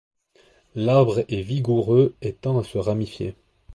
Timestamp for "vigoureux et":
1.43-2.33